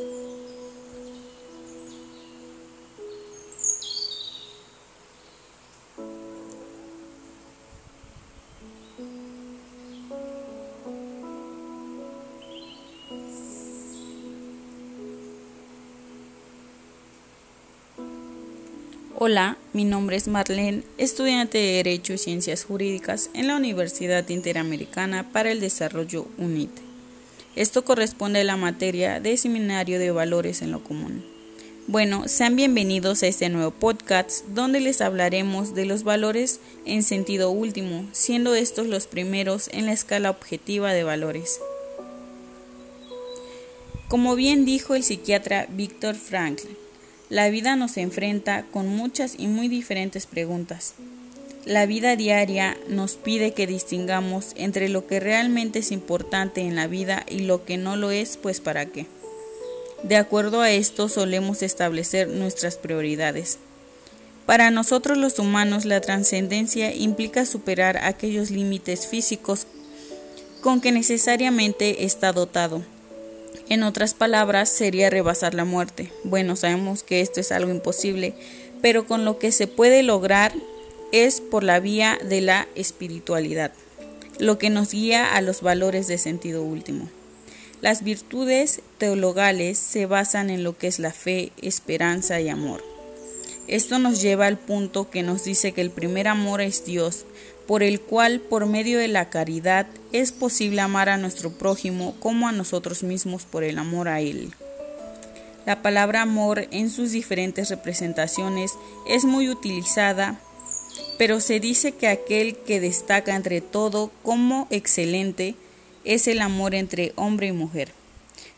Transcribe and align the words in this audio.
Hola, 0.00 0.06
mi 19.72 19.84
nombre 19.84 20.14
es 20.14 20.28
Marlene, 20.28 20.84
estudiante 20.96 21.58
de 21.58 21.72
Derecho 21.72 22.12
y 22.12 22.18
Ciencias 22.18 22.64
Jurídicas 22.64 23.30
en 23.34 23.48
la 23.48 23.56
Universidad 23.56 24.28
Interamericana 24.28 25.32
para 25.32 25.50
el 25.50 25.58
Desarrollo 25.58 26.28
UNIT. 26.38 26.87
Esto 27.56 27.84
corresponde 27.84 28.40
a 28.40 28.44
la 28.44 28.56
materia 28.56 29.20
de 29.20 29.36
Seminario 29.36 29.98
de 29.98 30.10
Valores 30.10 30.62
en 30.62 30.70
lo 30.70 30.84
Común. 30.84 31.24
Bueno, 31.86 32.28
sean 32.28 32.54
bienvenidos 32.54 33.22
a 33.22 33.26
este 33.26 33.48
nuevo 33.48 33.70
podcast 33.70 34.44
donde 34.48 34.80
les 34.80 35.00
hablaremos 35.00 35.74
de 35.74 35.86
los 35.86 36.04
valores 36.04 36.60
en 36.84 37.02
sentido 37.02 37.50
último, 37.50 38.04
siendo 38.12 38.54
estos 38.54 38.86
los 38.86 39.06
primeros 39.06 39.68
en 39.72 39.86
la 39.86 39.92
escala 39.92 40.30
objetiva 40.30 40.92
de 40.92 41.04
valores. 41.04 41.58
Como 44.08 44.36
bien 44.36 44.64
dijo 44.64 44.94
el 44.94 45.02
psiquiatra 45.02 45.66
Víctor 45.70 46.14
Frankl, 46.14 46.68
la 47.30 47.48
vida 47.48 47.76
nos 47.76 47.96
enfrenta 47.96 48.66
con 48.70 48.88
muchas 48.88 49.34
y 49.38 49.48
muy 49.48 49.68
diferentes 49.68 50.26
preguntas. 50.26 50.94
La 51.68 51.84
vida 51.84 52.16
diaria 52.16 52.78
nos 52.88 53.16
pide 53.16 53.52
que 53.52 53.66
distingamos 53.66 54.52
entre 54.56 54.88
lo 54.88 55.06
que 55.06 55.20
realmente 55.20 55.80
es 55.80 55.92
importante 55.92 56.62
en 56.62 56.74
la 56.74 56.86
vida 56.86 57.26
y 57.28 57.40
lo 57.40 57.66
que 57.66 57.76
no 57.76 57.94
lo 57.94 58.10
es, 58.10 58.38
pues 58.38 58.62
para 58.62 58.86
qué. 58.86 59.04
De 60.02 60.16
acuerdo 60.16 60.62
a 60.62 60.70
esto 60.70 61.10
solemos 61.10 61.62
establecer 61.62 62.26
nuestras 62.26 62.78
prioridades. 62.78 63.58
Para 64.46 64.70
nosotros 64.70 65.18
los 65.18 65.38
humanos 65.38 65.84
la 65.84 66.00
trascendencia 66.00 66.94
implica 66.94 67.44
superar 67.44 67.98
aquellos 67.98 68.50
límites 68.50 69.06
físicos 69.06 69.66
con 70.62 70.80
que 70.80 70.90
necesariamente 70.90 72.06
está 72.06 72.32
dotado 72.32 72.82
en 73.68 73.82
otras 73.82 74.14
palabras, 74.14 74.70
sería 74.70 75.10
rebasar 75.10 75.52
la 75.52 75.66
muerte. 75.66 76.10
Bueno, 76.24 76.56
sabemos 76.56 77.02
que 77.02 77.20
esto 77.20 77.40
es 77.40 77.52
algo 77.52 77.70
imposible, 77.70 78.32
pero 78.80 79.06
con 79.06 79.26
lo 79.26 79.38
que 79.38 79.52
se 79.52 79.66
puede 79.66 80.02
lograr 80.02 80.54
es 81.12 81.40
por 81.40 81.64
la 81.64 81.80
vía 81.80 82.18
de 82.24 82.40
la 82.40 82.68
espiritualidad, 82.74 83.72
lo 84.38 84.58
que 84.58 84.70
nos 84.70 84.92
guía 84.92 85.34
a 85.34 85.40
los 85.40 85.62
valores 85.62 86.06
de 86.08 86.18
sentido 86.18 86.62
último. 86.62 87.08
Las 87.80 88.02
virtudes 88.02 88.82
teologales 88.98 89.78
se 89.78 90.06
basan 90.06 90.50
en 90.50 90.64
lo 90.64 90.76
que 90.76 90.88
es 90.88 90.98
la 90.98 91.12
fe, 91.12 91.52
esperanza 91.62 92.40
y 92.40 92.48
amor. 92.48 92.82
Esto 93.68 93.98
nos 93.98 94.20
lleva 94.20 94.46
al 94.46 94.58
punto 94.58 95.10
que 95.10 95.22
nos 95.22 95.44
dice 95.44 95.72
que 95.72 95.80
el 95.80 95.90
primer 95.90 96.26
amor 96.26 96.60
es 96.60 96.84
Dios, 96.84 97.24
por 97.68 97.82
el 97.82 98.00
cual 98.00 98.40
por 98.40 98.64
medio 98.66 98.98
de 98.98 99.08
la 99.08 99.28
caridad 99.28 99.86
es 100.10 100.32
posible 100.32 100.80
amar 100.80 101.10
a 101.10 101.18
nuestro 101.18 101.52
prójimo 101.52 102.16
como 102.18 102.48
a 102.48 102.52
nosotros 102.52 103.02
mismos 103.02 103.44
por 103.44 103.62
el 103.62 103.78
amor 103.78 104.08
a 104.08 104.20
Él. 104.20 104.52
La 105.66 105.82
palabra 105.82 106.22
amor 106.22 106.66
en 106.70 106.88
sus 106.88 107.12
diferentes 107.12 107.68
representaciones 107.68 108.72
es 109.06 109.26
muy 109.26 109.50
utilizada, 109.50 110.40
pero 111.18 111.40
se 111.40 111.60
dice 111.60 111.92
que 111.92 112.06
aquel 112.06 112.56
que 112.56 112.80
destaca 112.80 113.34
entre 113.34 113.60
todo 113.60 114.10
como 114.22 114.68
excelente 114.70 115.56
es 116.04 116.28
el 116.28 116.40
amor 116.40 116.74
entre 116.74 117.12
hombre 117.16 117.48
y 117.48 117.52
mujer, 117.52 117.92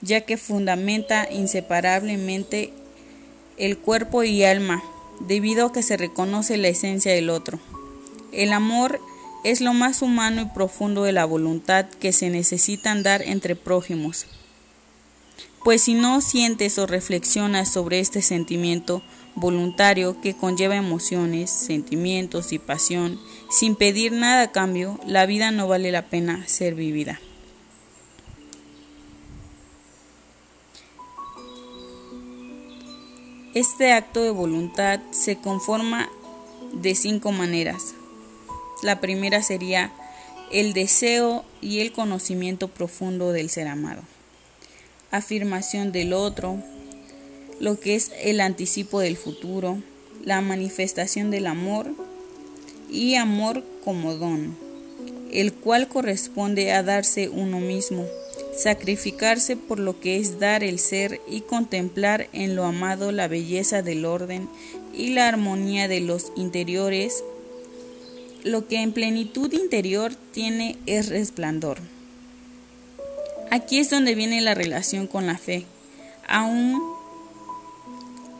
ya 0.00 0.22
que 0.22 0.38
fundamenta 0.38 1.28
inseparablemente 1.30 2.72
el 3.58 3.78
cuerpo 3.78 4.24
y 4.24 4.42
alma, 4.42 4.82
debido 5.20 5.66
a 5.66 5.72
que 5.72 5.82
se 5.82 5.96
reconoce 5.96 6.56
la 6.56 6.68
esencia 6.68 7.12
del 7.12 7.30
otro. 7.30 7.60
El 8.32 8.52
amor 8.52 9.00
es 9.44 9.60
lo 9.60 9.72
más 9.74 10.02
humano 10.02 10.42
y 10.42 10.46
profundo 10.46 11.04
de 11.04 11.12
la 11.12 11.24
voluntad 11.24 11.86
que 11.86 12.12
se 12.12 12.30
necesitan 12.30 13.02
dar 13.02 13.22
entre 13.22 13.54
prójimos. 13.54 14.26
Pues 15.62 15.82
si 15.82 15.94
no 15.94 16.20
sientes 16.20 16.78
o 16.78 16.86
reflexionas 16.86 17.72
sobre 17.72 18.00
este 18.00 18.22
sentimiento 18.22 19.02
voluntario 19.36 20.20
que 20.20 20.34
conlleva 20.34 20.76
emociones, 20.76 21.50
sentimientos 21.50 22.52
y 22.52 22.58
pasión, 22.58 23.20
sin 23.50 23.76
pedir 23.76 24.12
nada 24.12 24.42
a 24.42 24.52
cambio, 24.52 24.98
la 25.06 25.26
vida 25.26 25.50
no 25.50 25.68
vale 25.68 25.92
la 25.92 26.06
pena 26.06 26.46
ser 26.48 26.74
vivida. 26.74 27.20
Este 33.54 33.92
acto 33.92 34.22
de 34.22 34.30
voluntad 34.30 35.00
se 35.12 35.36
conforma 35.36 36.10
de 36.72 36.94
cinco 36.94 37.32
maneras. 37.32 37.94
La 38.82 39.00
primera 39.00 39.42
sería 39.42 39.92
el 40.52 40.74
deseo 40.74 41.44
y 41.62 41.80
el 41.80 41.92
conocimiento 41.92 42.68
profundo 42.68 43.32
del 43.32 43.48
ser 43.48 43.68
amado. 43.68 44.02
Afirmación 45.10 45.92
del 45.92 46.12
otro, 46.12 46.58
lo 47.60 47.78
que 47.80 47.94
es 47.94 48.10
el 48.22 48.40
anticipo 48.40 49.00
del 49.00 49.16
futuro, 49.16 49.78
la 50.24 50.40
manifestación 50.40 51.30
del 51.30 51.46
amor 51.46 51.86
y 52.90 53.14
amor 53.14 53.64
como 53.84 54.14
don, 54.14 54.56
el 55.32 55.52
cual 55.52 55.88
corresponde 55.88 56.72
a 56.72 56.82
darse 56.82 57.28
uno 57.28 57.60
mismo, 57.60 58.04
sacrificarse 58.56 59.56
por 59.56 59.78
lo 59.78 60.00
que 60.00 60.16
es 60.18 60.38
dar 60.38 60.64
el 60.64 60.78
ser 60.78 61.20
y 61.28 61.42
contemplar 61.42 62.28
en 62.32 62.56
lo 62.56 62.64
amado 62.64 63.12
la 63.12 63.28
belleza 63.28 63.82
del 63.82 64.04
orden 64.04 64.48
y 64.94 65.10
la 65.10 65.28
armonía 65.28 65.88
de 65.88 66.00
los 66.00 66.32
interiores 66.36 67.22
lo 68.46 68.68
que 68.68 68.80
en 68.80 68.92
plenitud 68.92 69.52
interior 69.52 70.14
tiene 70.32 70.78
es 70.86 71.08
resplandor. 71.08 71.78
Aquí 73.50 73.78
es 73.78 73.90
donde 73.90 74.14
viene 74.14 74.40
la 74.40 74.54
relación 74.54 75.08
con 75.08 75.26
la 75.26 75.36
fe. 75.36 75.66
Aún 76.28 76.80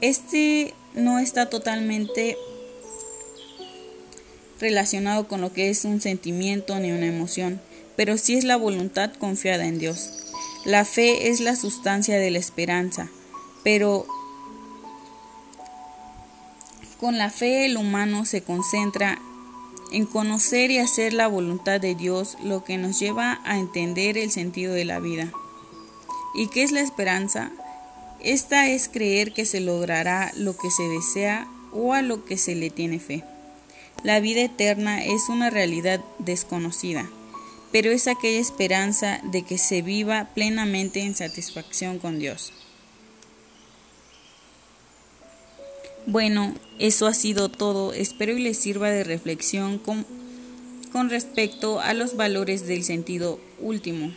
este 0.00 0.74
no 0.94 1.18
está 1.18 1.48
totalmente 1.48 2.36
relacionado 4.60 5.28
con 5.28 5.40
lo 5.40 5.52
que 5.52 5.70
es 5.70 5.84
un 5.84 6.00
sentimiento 6.00 6.78
ni 6.80 6.92
una 6.92 7.06
emoción, 7.06 7.60
pero 7.96 8.16
sí 8.18 8.34
es 8.34 8.44
la 8.44 8.56
voluntad 8.56 9.12
confiada 9.14 9.66
en 9.66 9.78
Dios. 9.78 10.10
La 10.64 10.84
fe 10.84 11.28
es 11.28 11.40
la 11.40 11.56
sustancia 11.56 12.18
de 12.18 12.30
la 12.30 12.38
esperanza, 12.38 13.08
pero 13.62 14.06
con 16.98 17.18
la 17.18 17.30
fe 17.30 17.66
el 17.66 17.76
humano 17.76 18.24
se 18.24 18.42
concentra 18.42 19.18
en 19.92 20.06
conocer 20.06 20.70
y 20.70 20.78
hacer 20.78 21.12
la 21.12 21.28
voluntad 21.28 21.80
de 21.80 21.94
Dios, 21.94 22.36
lo 22.42 22.64
que 22.64 22.78
nos 22.78 22.98
lleva 22.98 23.40
a 23.44 23.58
entender 23.58 24.18
el 24.18 24.30
sentido 24.30 24.72
de 24.72 24.84
la 24.84 24.98
vida. 24.98 25.30
¿Y 26.34 26.48
qué 26.48 26.62
es 26.62 26.72
la 26.72 26.80
esperanza? 26.80 27.52
Esta 28.22 28.68
es 28.68 28.88
creer 28.88 29.32
que 29.32 29.44
se 29.44 29.60
logrará 29.60 30.32
lo 30.36 30.56
que 30.56 30.70
se 30.70 30.84
desea 30.84 31.48
o 31.72 31.92
a 31.92 32.02
lo 32.02 32.24
que 32.24 32.38
se 32.38 32.54
le 32.54 32.70
tiene 32.70 32.98
fe. 32.98 33.24
La 34.02 34.20
vida 34.20 34.42
eterna 34.42 35.04
es 35.04 35.28
una 35.28 35.50
realidad 35.50 36.00
desconocida, 36.18 37.08
pero 37.72 37.90
es 37.90 38.06
aquella 38.06 38.40
esperanza 38.40 39.20
de 39.24 39.42
que 39.42 39.58
se 39.58 39.82
viva 39.82 40.30
plenamente 40.34 41.00
en 41.00 41.14
satisfacción 41.14 41.98
con 41.98 42.18
Dios. 42.18 42.52
Bueno, 46.06 46.54
eso 46.78 47.08
ha 47.08 47.14
sido 47.14 47.48
todo. 47.48 47.92
Espero 47.92 48.36
y 48.36 48.40
les 48.40 48.58
sirva 48.58 48.90
de 48.90 49.02
reflexión 49.02 49.78
con, 49.78 50.06
con 50.92 51.10
respecto 51.10 51.80
a 51.80 51.94
los 51.94 52.16
valores 52.16 52.68
del 52.68 52.84
sentido 52.84 53.40
último. 53.60 54.12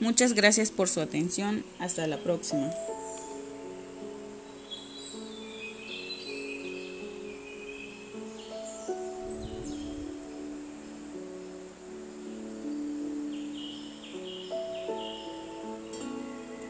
Muchas 0.00 0.32
gracias 0.32 0.72
por 0.72 0.88
su 0.88 1.00
atención. 1.00 1.64
Hasta 1.78 2.08
la 2.08 2.18
próxima. 2.18 2.72